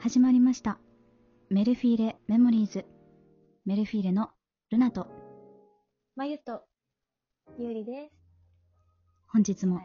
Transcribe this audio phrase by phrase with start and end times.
[0.00, 0.78] 始まりました。
[1.50, 2.86] メルフィーレメモリーズ。
[3.66, 4.30] メルフィーレの
[4.70, 5.08] ルナと、
[6.14, 6.62] まゆと、
[7.58, 8.14] ゆうりです。
[9.26, 9.80] 本日も。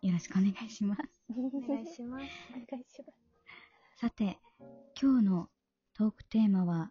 [0.00, 1.02] よろしくお願いします。
[1.30, 2.24] お願いします。
[2.50, 3.12] お願いしま
[3.94, 4.00] す。
[4.00, 4.38] さて、
[4.98, 5.48] 今日の
[5.92, 6.90] トークテーマは、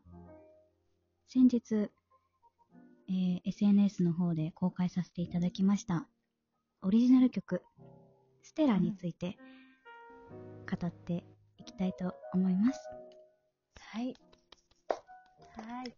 [1.28, 1.90] 先日、
[3.10, 6.08] えー SNS の方で公開させていただきました、
[6.84, 7.64] オリジナル曲、
[8.44, 9.40] ステラについて
[10.70, 11.26] 語って
[11.82, 12.80] たいと思います。
[13.80, 14.16] はい。
[15.56, 15.96] はい。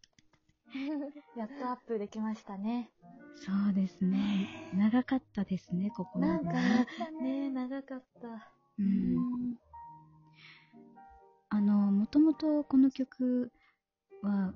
[1.38, 2.90] やっとアップできましたね。
[3.36, 4.72] そうですね。
[4.74, 8.54] 長かったですね、ここまでなんかね。、ね長かった。
[8.80, 9.58] うん
[11.50, 13.52] あの、もともとこの曲
[14.22, 14.54] は、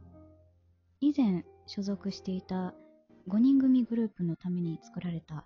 [1.02, 2.74] 以前所属していた
[3.28, 5.46] 5人組グループのために作られた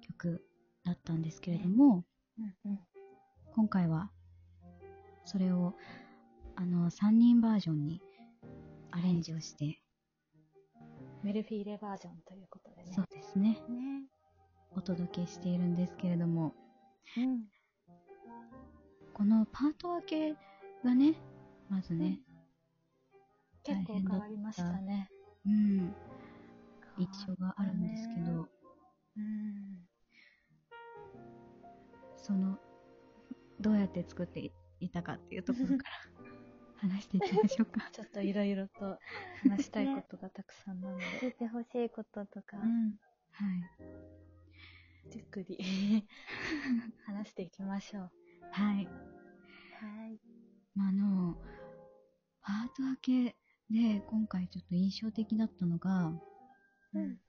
[0.00, 0.46] 曲
[0.84, 2.04] だったんですけれども、
[2.38, 2.80] うんうん。
[3.54, 4.10] 今回は
[5.24, 5.74] それを
[6.56, 8.00] あの3人バージョンに
[8.90, 9.80] アレンジをして、
[11.22, 12.92] メルフィーレバージョンということでね。
[12.94, 14.02] そうですね、ね。
[14.76, 16.54] お届けしているんですけれども、
[17.16, 17.44] うん。
[19.12, 20.36] このパート分け
[20.84, 21.14] がね、
[21.68, 22.20] まずね、
[23.62, 25.08] 結構変わりましたね。
[25.46, 25.94] うん、
[26.98, 28.48] 印象があるんですけど、
[29.16, 29.88] うん。
[32.16, 32.58] その
[33.60, 35.90] どうやって作っていたかっていうところから
[36.88, 37.88] 話していきましょうか。
[37.92, 38.98] ちょっといろいろと
[39.42, 41.04] 話したいことがたくさんなので。
[41.20, 42.98] 聞いてほしいこととか、うん。
[43.30, 43.56] は
[45.06, 45.58] い、じっくり
[47.06, 48.12] 話していきましょう。
[48.52, 50.20] はい、はい。
[50.74, 51.38] まあ、あの
[52.42, 53.36] パート分け
[53.70, 56.12] で今回ちょっと印象的だったのが、
[56.92, 57.20] うん。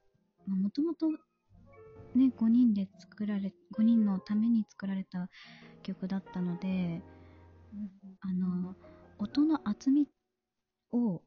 [0.47, 5.29] もともとね5人で作られ5人のために作られた
[5.83, 7.01] 曲だったので
[8.21, 8.75] あの
[9.19, 10.07] 音の厚み
[10.91, 11.21] を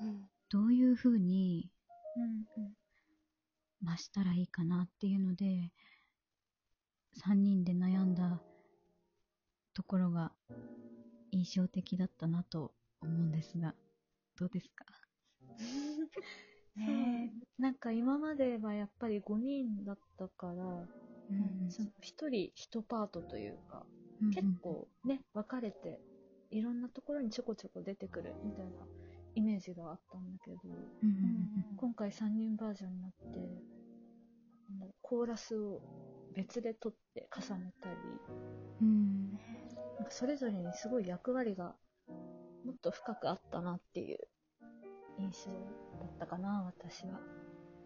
[0.00, 0.28] うん。
[0.50, 1.70] どういう風に
[2.16, 2.44] うん。
[2.56, 2.72] うん。
[3.82, 5.70] 増したらいいかなっていうので
[7.14, 8.40] 3人で悩んだ
[9.74, 10.32] ところが
[11.32, 13.74] 印象的だったなと思うんですが
[14.38, 14.84] どうですか？
[16.76, 20.54] ねえなんか今まではやっぱり5人だったから、
[21.30, 23.86] うんその1人1パートというか、
[24.22, 26.00] うん結構ね分かれて
[26.50, 28.70] いろんなところにちょこちょこ出てくるみたいな
[29.34, 31.38] イメージがあったんだけど、うんうん
[31.78, 33.40] 今回3人バージョンになって
[35.00, 35.80] コーラスを
[36.32, 37.96] 別で取って重ねたり
[38.80, 39.32] うんうん
[39.96, 41.74] なんかそれぞれにすごい役割が
[42.64, 44.18] もっと深くあったなっていう
[45.18, 45.50] 印象
[45.98, 47.20] だったかな私は。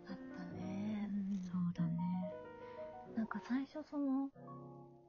[0.08, 1.10] あったね。
[1.50, 2.32] そうだね
[3.16, 4.28] なんか最初その、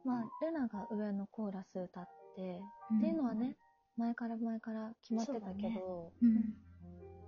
[0.08, 2.98] まあ、ルナが上のコーラス歌って、うん。
[3.00, 3.58] っていうのはね、
[3.98, 6.54] 前から前から決まってたけど、そううん。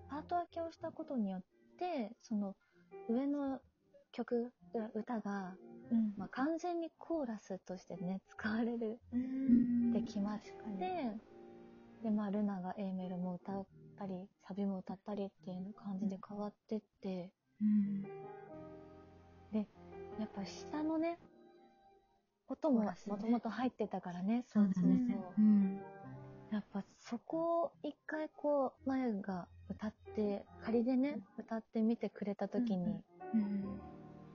[0.09, 1.41] パート分けをしたことによっ
[1.77, 2.55] て、その、
[3.09, 3.59] 上の
[4.13, 4.53] 曲、
[4.95, 5.55] う歌が、
[5.91, 6.13] うん。
[6.15, 9.91] まあ、完全にコーラスとしてね、使われるうん。
[9.91, 11.11] ってきまして、
[12.01, 13.65] で、まあ、ルナが A メロも歌っ
[13.97, 14.13] たり、
[14.47, 17.29] サビも歌ったりっていう感じで変わってって、
[17.61, 18.03] うん。
[20.19, 21.17] やっぱ下のね、
[22.49, 25.05] 音ももともと入ってたからね、そうだね。
[25.07, 25.33] そう。
[25.37, 25.81] うん。
[26.51, 33.79] やっぱそこを一回こう、前が歌って、仮でね、歌ってみてくれた時に、うんうん。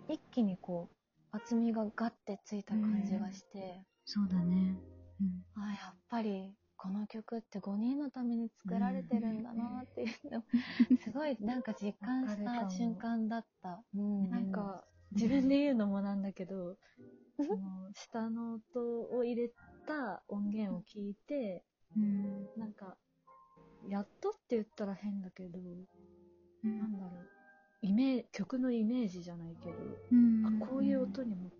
[0.09, 4.79] 一気にこう、厚みがガッてついた感じがして、そうだね。
[5.21, 5.45] うん。
[5.63, 10.43] あやっぱりこの曲って5人のために作られてるんだなっていうのを、
[11.03, 13.83] すごいなんか実感した瞬間だった。
[13.97, 14.31] うん。
[14.31, 16.77] なんか自分で言うのもなんだけど、
[17.37, 19.51] その下の音を入れ
[19.87, 21.65] た音源を聞いて、
[21.97, 22.49] うん。
[22.57, 22.97] なんか、
[23.89, 25.59] やっとって言ったら変だけど、
[26.65, 26.79] うん。
[26.79, 27.29] なんだろ
[27.83, 29.75] う、イメー曲のイメージじゃないけど、
[30.13, 30.47] うん。
[30.47, 31.51] あ、こういう音に持っ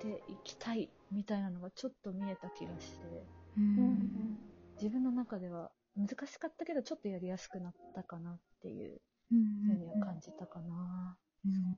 [0.00, 3.26] ていきたいみたいなのがちょっと見えた気がして、
[3.56, 4.38] うん。
[4.80, 9.00] 自分の中では難しかったけど、ちょっとやりやすくなったかなっていう
[9.30, 11.16] うんふうには感じたかな。
[11.44, 11.76] うん。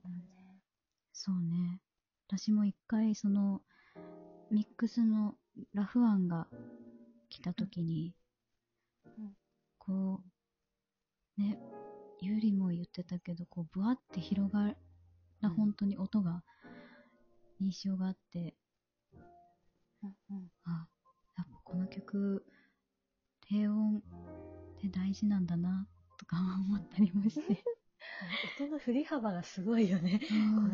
[1.13, 1.79] そうね
[2.27, 3.61] 私も一回その
[4.51, 5.35] ミックスの
[5.73, 6.47] ラフ案が
[7.29, 8.13] 来た時に、
[9.17, 9.33] うん。
[9.77, 10.21] こ
[11.37, 11.59] うね
[12.21, 14.75] ゆりも言ってたけどこうブワって広がら
[15.43, 15.49] うん。
[15.51, 16.43] 本当に音が
[17.59, 18.55] 印象があって、
[20.03, 20.51] うんうん。
[20.63, 20.87] あ
[21.37, 22.45] やっぱこの曲
[23.47, 24.01] 低音っ
[24.81, 25.87] て大事なんだな
[26.17, 26.37] とか
[26.67, 27.63] 思ったりもして
[28.59, 30.19] 音の振り幅がすごいよね。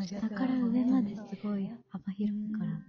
[0.06, 2.82] 下から上まですごい幅広いからね。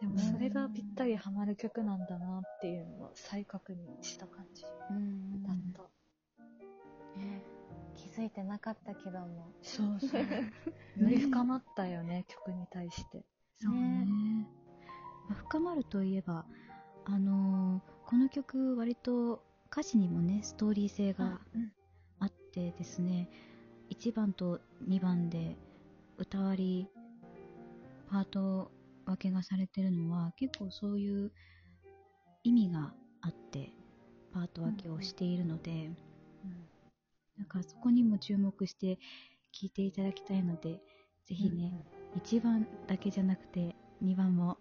[0.00, 5.34] でもそれがぴったりハマる曲なんだなっていうのを再確認した感じだうん
[5.70, 5.82] った。
[7.18, 7.42] ね
[7.94, 9.52] 気づいてなかったけども。
[9.62, 10.22] そうそう。
[10.22, 13.24] より深まったよね、曲に対して。
[13.60, 14.06] そうね。
[15.28, 16.46] まあ深まるといえば、
[17.04, 19.40] あのーこの曲割と
[19.70, 21.72] 歌詞にもね、ストーリー性がうん
[22.18, 23.28] あってですね、
[23.90, 25.56] 1番と2番で
[26.16, 26.88] 歌割り、
[28.10, 28.70] パート
[29.04, 31.32] 分けがされてるのは結構そういう
[32.44, 33.72] 意味があって
[34.32, 35.90] パート分けをしているので、
[37.38, 38.98] だからそこにも注目して
[39.52, 40.80] 聴いていただきたいので、
[41.26, 41.84] ぜひね、
[42.16, 44.58] 1番だけじゃなくて2番も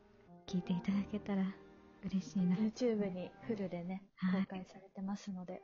[0.48, 1.44] 聴いていただけたら
[2.06, 2.56] 嬉しいな。
[2.56, 5.62] YouTube にフルでね、はい公開されてますので、はい。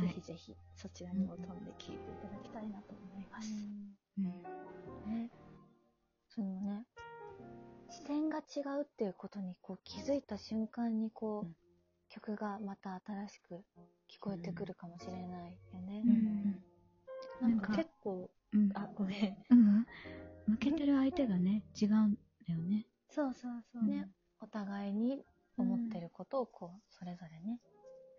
[0.00, 3.50] ぜひぜひそちらにも飛んで聴いていただきたいなと思います。
[4.18, 4.42] うん
[5.06, 5.30] ね、
[6.28, 6.84] そのね、
[7.90, 11.56] 視点が違うっていうことにこう気づいた瞬間にこう、うん
[12.14, 13.64] 曲がまた新しく
[14.08, 16.02] 聞こえてくるかもしれないよね。
[16.06, 16.62] うん
[17.40, 18.70] なんかなんか結構、うん。
[18.74, 19.36] あ、ごめん。
[19.50, 19.86] うん。
[20.46, 22.14] 向けてる相手がね、違うん
[22.46, 22.86] だよね。
[23.08, 24.08] そうそうそうね、
[24.40, 25.24] お互いに
[25.56, 27.60] 思ってることをこう、それぞれね。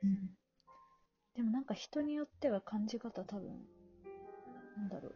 [0.04, 0.38] うん。
[1.36, 3.68] でもなんか人によっては感じ方多分、
[4.78, 5.14] なんだろう。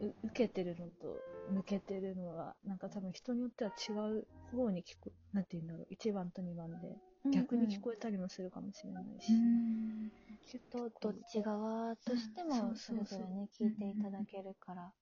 [0.00, 1.20] う受けてるのと
[1.50, 4.26] 向けてるのは、なんか多分人によっては違う
[4.56, 5.86] 方に聞こえ、なんて言うんだろう。
[5.92, 6.96] 1番と2番で
[7.32, 9.32] 逆に聞こえたりもするかもしれないし。
[9.32, 10.10] うん。
[10.46, 14.92] きっとどっち側としてうんもそれぞれね、聞いていただけるから、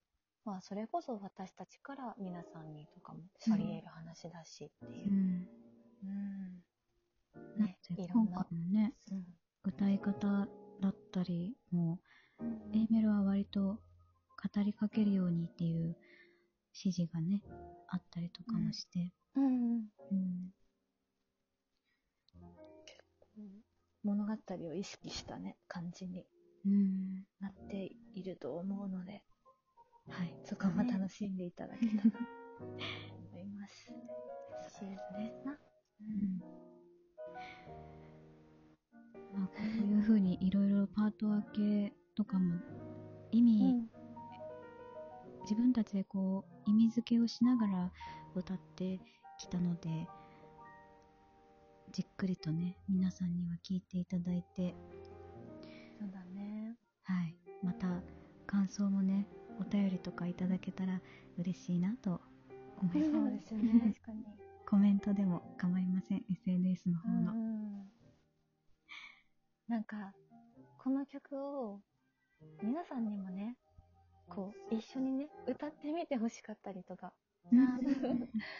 [0.44, 3.20] まあそれこそ私たちから皆さんにとかも
[3.52, 5.14] あり得る話だしっていうう。
[5.14, 5.48] ん。
[6.04, 6.62] うん。
[7.56, 8.58] ね、いろんな今回。
[8.58, 9.24] のね、うん
[9.66, 10.48] 歌い方
[10.80, 11.98] だったりも、
[12.72, 15.96] A メロは割と語りかけるようにっていう
[16.72, 17.42] 指示がね、
[17.88, 19.12] あったりとかもして。
[19.34, 20.52] うんうん。
[23.36, 23.64] うん。
[24.04, 24.32] 物語
[24.68, 26.24] を意識したね、感じに
[26.64, 27.24] うん。
[27.40, 29.24] なっていると思うので、
[30.08, 30.34] はい。
[30.44, 32.18] そこも楽しんでいただけたらと
[32.62, 33.90] 思います。
[34.62, 35.58] 嬉しいですな。
[36.00, 36.75] うん
[39.58, 42.60] まあ、こういう風にいろいろパート分けとかも
[43.32, 43.88] 意味、
[45.42, 47.92] 自分たちでこう意味付けをしながら
[48.34, 49.00] 歌って
[49.38, 50.08] きたので
[51.92, 54.74] じっくりとね皆さんには聞いていただいて
[55.98, 56.76] そうだね。
[57.04, 57.86] はいまた
[58.46, 59.26] 感想もね
[59.60, 61.00] お便りとかいただけたら
[61.38, 62.20] 嬉しいなと
[62.82, 63.94] 思いそうまですすよね。
[63.94, 64.24] 確かに。
[64.68, 67.95] コメントでも構いません SNS の方の、うん
[69.68, 70.12] なんか、
[70.78, 71.80] この曲を
[72.62, 73.56] 皆さんにもね、
[74.28, 77.12] こう、一緒にね、歌ってみてほしかったりとか、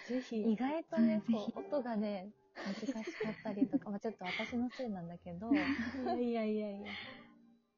[0.09, 3.05] ぜひ、意外とね、こう、音がね、難しかっ
[3.45, 6.87] たりとか、まあちょっと私のせいなんだけど、いやいやいや。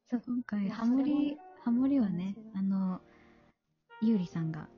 [0.08, 0.22] そう。
[0.26, 3.00] 今回ハモリハモリはねあの
[4.00, 4.69] ゆうりさんが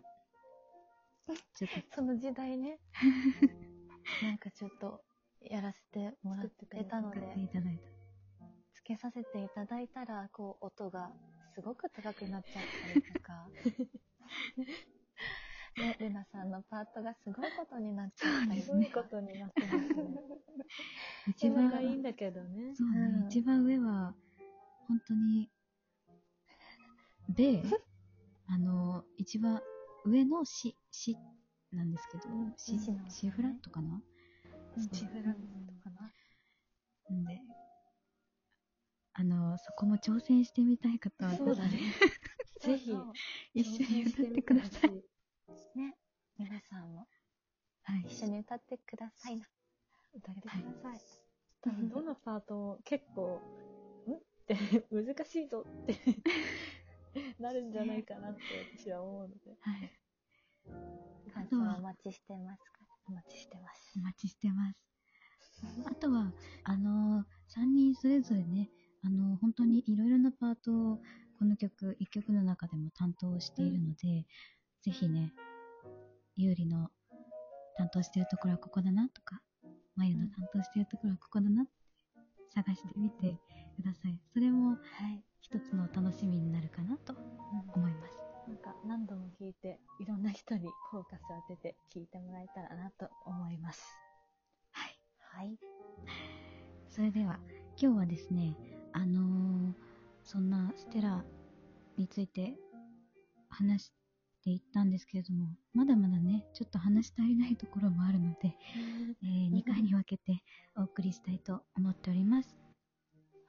[1.54, 1.74] ちょっと。
[1.94, 2.80] その時代ね、
[4.22, 5.04] なんかちょっと、
[5.40, 7.18] やらせてもらってたので。
[7.40, 7.99] いただいつ
[8.90, 11.12] けさせていただいたら、こう、音が
[11.54, 13.48] すごく高くなっちゃったりとか、
[15.76, 18.90] ね、ルナさんのパートがすごいことになっちゃったりすごい。
[18.90, 19.76] ことになってます
[21.28, 22.74] 一一番番がいいんだけどね。
[22.74, 23.28] そうだね、うん。
[23.28, 24.16] 一番上は
[24.88, 25.48] 本当に
[27.28, 27.62] で
[28.48, 29.62] あの一番
[30.04, 31.16] 上のシシ
[31.70, 32.24] なんですけど、
[32.56, 33.20] シシなんですね。
[33.20, 34.02] シフラットかな？
[34.76, 34.88] うん。
[34.88, 35.40] チフラット
[35.84, 36.12] かな？
[37.10, 37.24] なん。
[37.24, 37.40] で
[39.20, 41.78] あのそこも挑戦してみたい方はそうだね。
[42.60, 42.90] ぜひ
[43.52, 44.90] 一緒に歌ってください。
[45.76, 45.98] ね、
[46.38, 47.06] 皆さんも
[47.82, 49.46] はい一緒に歌ってくださいな。
[50.14, 51.00] 歌ってください。
[51.60, 53.42] 多分どのパートも結構、
[54.06, 54.14] ん？
[54.14, 54.56] って
[54.90, 55.94] 難しいぞって
[57.38, 58.40] なるんじゃないかなって
[58.78, 59.54] 私は思うので。
[59.60, 59.92] はい
[61.34, 62.78] 感想お待ちしてますか？
[62.80, 62.96] ら。
[63.06, 64.00] お待ちしてますお。
[64.00, 64.90] 待ちしてます。
[65.84, 66.32] あとは、
[66.64, 68.70] あのー、3人それぞれね、
[69.02, 70.98] あのー本当にいろいろなパートを、
[71.38, 74.26] この曲、1曲の中でも担当しているので、
[74.82, 75.32] ぜひね、
[76.36, 76.90] ゆうりの
[77.76, 79.40] 担当してるところはここだなとか、
[79.96, 81.72] まゆの担当してるところはここだなって
[82.54, 83.38] 探してみて
[83.76, 84.20] ください。
[84.32, 85.24] それもはい。
[85.40, 87.14] 一つの楽しみになるかなと
[87.74, 88.14] 思います。
[88.46, 93.82] なんか何度も聞いて、いろんな人にフォーカスを当てて聞いてもらえたらなと思います。
[94.72, 95.00] はい。
[95.18, 95.58] はい。
[96.88, 97.38] それでは
[97.80, 98.56] 今日はですね
[98.92, 99.72] あのー
[100.22, 101.24] そんなステラ
[101.96, 102.54] について
[103.48, 103.92] 話し
[104.46, 108.54] 言ったんですけれども、まだまだね、ちょっと話し足りないところもあるので、
[109.22, 110.42] え2回に分けて
[110.76, 112.56] お送りしたいと思っております。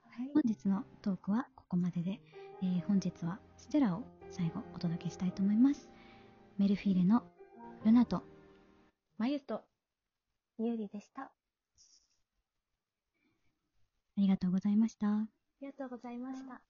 [0.09, 0.31] はい。
[0.33, 2.19] 本日のトークはここまでで、
[2.61, 5.89] えー本日はステラを最後お届けしたいと思います。
[6.57, 7.23] メルフィーレの
[7.85, 8.23] ルナと
[9.17, 9.63] まゆと、
[10.57, 11.31] ゆうりでした。
[14.21, 15.07] ありがとうございました。
[15.07, 15.27] あ
[15.61, 16.61] りがとうございました。